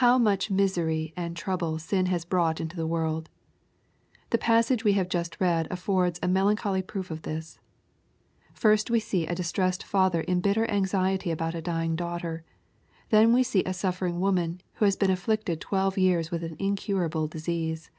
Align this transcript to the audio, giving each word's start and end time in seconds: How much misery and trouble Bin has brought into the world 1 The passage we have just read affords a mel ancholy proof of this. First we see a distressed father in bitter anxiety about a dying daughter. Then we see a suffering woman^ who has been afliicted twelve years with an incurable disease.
How 0.00 0.16
much 0.16 0.50
misery 0.50 1.12
and 1.18 1.36
trouble 1.36 1.78
Bin 1.90 2.06
has 2.06 2.24
brought 2.24 2.62
into 2.62 2.76
the 2.78 2.86
world 2.86 3.28
1 4.12 4.20
The 4.30 4.38
passage 4.38 4.84
we 4.84 4.94
have 4.94 5.10
just 5.10 5.38
read 5.38 5.68
affords 5.70 6.18
a 6.22 6.28
mel 6.28 6.46
ancholy 6.46 6.80
proof 6.80 7.10
of 7.10 7.20
this. 7.28 7.58
First 8.54 8.88
we 8.90 9.00
see 9.00 9.26
a 9.26 9.34
distressed 9.34 9.82
father 9.82 10.22
in 10.22 10.40
bitter 10.40 10.64
anxiety 10.70 11.30
about 11.30 11.54
a 11.54 11.60
dying 11.60 11.94
daughter. 11.94 12.42
Then 13.10 13.34
we 13.34 13.42
see 13.42 13.64
a 13.64 13.74
suffering 13.74 14.18
woman^ 14.18 14.60
who 14.76 14.86
has 14.86 14.96
been 14.96 15.10
afliicted 15.10 15.60
twelve 15.60 15.98
years 15.98 16.30
with 16.30 16.42
an 16.42 16.56
incurable 16.58 17.26
disease. 17.26 17.90